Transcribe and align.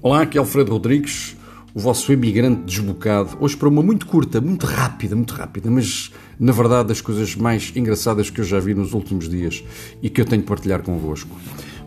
Olá, 0.00 0.22
aqui 0.22 0.38
é 0.38 0.40
Alfredo 0.40 0.70
Rodrigues, 0.70 1.36
o 1.74 1.80
vosso 1.80 2.12
imigrante 2.12 2.62
desbocado. 2.62 3.36
Hoje 3.40 3.56
para 3.56 3.68
uma 3.68 3.82
muito 3.82 4.06
curta, 4.06 4.40
muito 4.40 4.64
rápida, 4.64 5.16
muito 5.16 5.34
rápida, 5.34 5.68
mas 5.68 6.12
na 6.38 6.52
verdade 6.52 6.86
das 6.86 7.00
coisas 7.00 7.34
mais 7.34 7.72
engraçadas 7.74 8.30
que 8.30 8.40
eu 8.40 8.44
já 8.44 8.60
vi 8.60 8.74
nos 8.74 8.92
últimos 8.94 9.28
dias 9.28 9.64
e 10.00 10.08
que 10.08 10.20
eu 10.20 10.24
tenho 10.24 10.42
de 10.42 10.46
partilhar 10.46 10.82
convosco. 10.82 11.36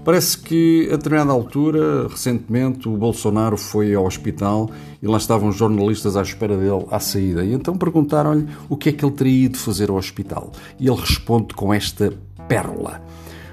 Parece 0.03 0.37
que 0.37 0.89
a 0.91 0.97
determinada 0.97 1.31
altura, 1.31 2.09
recentemente, 2.09 2.89
o 2.89 2.97
Bolsonaro 2.97 3.55
foi 3.55 3.95
ao 3.95 4.05
hospital 4.05 4.69
e 5.01 5.07
lá 5.07 5.17
estavam 5.17 5.49
jornalistas 5.49 6.17
à 6.17 6.21
espera 6.21 6.57
dele 6.57 6.85
à 6.91 6.99
saída. 6.99 7.45
E 7.45 7.53
então 7.53 7.77
perguntaram-lhe 7.77 8.45
o 8.67 8.75
que 8.75 8.89
é 8.89 8.91
que 8.91 9.05
ele 9.05 9.13
teria 9.13 9.45
ido 9.45 9.57
fazer 9.57 9.89
ao 9.89 9.95
hospital. 9.95 10.51
E 10.77 10.85
ele 10.89 10.99
responde 10.99 11.53
com 11.53 11.73
esta 11.73 12.11
pérola: 12.45 13.01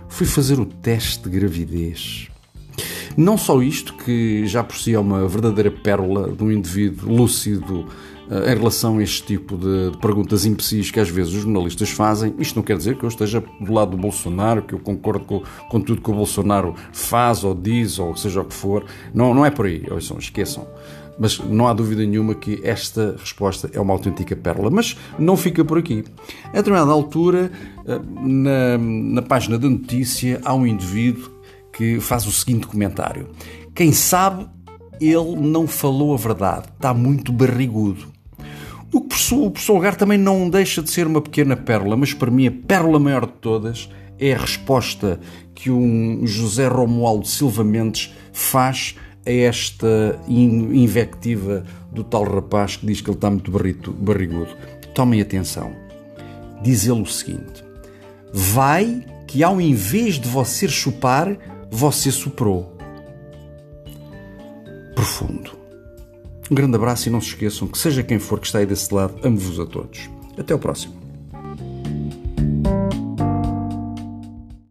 Fui 0.09 0.27
fazer 0.27 0.59
o 0.59 0.67
teste 0.67 1.29
de 1.29 1.39
gravidez. 1.39 2.29
Não 3.19 3.37
só 3.37 3.61
isto, 3.61 3.95
que 3.95 4.47
já 4.47 4.63
por 4.63 4.77
si 4.77 4.95
é 4.95 4.99
uma 4.99 5.27
verdadeira 5.27 5.73
pérola 5.73 6.31
de 6.31 6.41
um 6.41 6.53
indivíduo 6.53 7.13
lúcido 7.13 7.81
uh, 8.31 8.49
em 8.49 8.57
relação 8.57 8.99
a 8.99 9.03
este 9.03 9.25
tipo 9.25 9.57
de, 9.57 9.91
de, 9.91 9.99
perguntas 9.99 10.45
imbecis 10.45 10.93
que 10.93 11.01
às 11.01 11.11
vezes 11.11 11.35
os 11.35 11.43
jornalistas 11.43 11.91
fazem. 11.91 12.33
Isto 12.39 12.55
não 12.55 12.63
quer 12.63 12.77
dizer 12.77 12.97
que 12.97 13.03
eu 13.03 13.09
esteja 13.09 13.43
do 13.61 13.73
lado 13.73 13.91
do 13.91 13.97
Bolsonaro, 13.97 14.63
que 14.63 14.73
eu 14.73 14.79
concordo 14.79 15.25
com, 15.25 15.43
com 15.69 15.81
tudo 15.81 16.01
que 16.01 16.09
o 16.09 16.15
Bolsonaro 16.15 16.77
faz 16.93 17.43
ou 17.43 17.57
diz, 17.57 17.99
ou 17.99 18.17
seja 18.17 18.41
o 18.41 18.45
que 18.45 18.55
for. 18.55 18.85
Não, 19.13 19.35
não 19.35 19.45
é 19.45 19.51
por 19.51 19.67
aí, 19.67 19.85
ouçam, 19.91 20.17
esqueçam. 20.17 20.65
Mas 21.19 21.41
não 21.41 21.67
há 21.67 21.73
dúvida 21.73 22.07
nenhuma 22.07 22.37
que 22.37 22.61
esta 22.63 23.17
resposta 23.19 23.69
é 23.73 23.81
uma 23.81 23.95
autêntica 23.95 24.37
pérola. 24.37 24.71
Mas 24.71 24.97
não 25.19 25.37
fica 25.37 25.65
por 25.65 25.77
aqui. 25.77 26.05
A 26.45 26.59
determinada 26.59 26.93
altura, 26.93 27.51
eh, 27.85 28.01
na, 28.21 28.79
na 28.79 29.23
página 29.23 29.59
da 29.59 29.69
notícia, 29.69 30.41
há 30.45 30.55
um 30.55 30.65
indivíduo 30.65 31.38
que 31.79 32.01
faz 32.01 32.27
o 32.27 32.33
seguinte 32.33 32.67
comentário: 32.67 33.29
Quem 33.73 33.93
sabe, 33.93 34.49
ele 35.01 35.37
não 35.37 35.69
falou 35.69 36.13
a 36.13 36.17
verdade, 36.17 36.67
está 36.75 36.93
muito 36.93 37.33
barrigudo. 37.33 38.09
O 38.93 39.03
que 39.03 39.73
Lugar 39.73 39.95
também 39.95 40.19
não 40.19 40.51
deixa 40.51 40.83
de 40.83 40.91
ser 40.91 41.07
uma 41.07 41.21
pequena 41.21 41.55
pérola, 41.55 41.97
mas 41.97 42.13
para 42.13 42.31
mim 42.31 42.49
a 42.49 42.51
pérola 42.51 42.99
maior 42.99 43.27
de 43.27 43.33
todas 43.35 43.89
é 44.19 44.33
a 44.33 44.39
resposta 44.39 45.21
que 45.55 45.71
um 45.71 46.27
José 46.27 46.67
Romualdo 46.67 47.29
Silva 47.29 47.63
Mendes 47.63 48.13
faz 48.33 48.97
a 49.25 49.31
esta 49.31 50.19
invectiva 50.27 51.65
do 51.93 52.03
tal 52.03 52.25
rapaz 52.25 52.77
que 52.77 52.87
diz 52.87 53.01
que 53.01 53.11
ele 53.11 53.19
está 53.19 53.31
muito 53.31 53.53
barrigudo. 53.53 54.49
Tomem 54.95 55.21
atenção. 55.21 55.71
Diz 56.63 56.87
ele 56.87 57.03
o 57.03 57.07
seguinte: 57.07 57.63
Vai 58.33 59.05
que 59.29 59.45
ao 59.45 59.61
invés 59.61 60.15
de 60.15 60.27
você 60.27 60.67
chupar, 60.67 61.37
você 61.71 62.11
soprou. 62.11 62.77
Profundo. 64.95 65.53
Um 66.51 66.55
grande 66.55 66.77
abraço 66.77 67.09
e 67.09 67.13
não 67.13 67.21
se 67.21 67.29
esqueçam 67.29 67.69
que, 67.69 67.79
seja 67.79 68.03
quem 68.03 68.19
for 68.19 68.41
que 68.41 68.47
está 68.47 68.59
aí 68.59 68.67
desse 68.67 68.93
lado, 68.93 69.15
amo-vos 69.23 69.61
a 69.61 69.67
todos. 69.67 70.09
Até 70.37 70.55
o 70.55 70.59
próximo. 70.59 71.08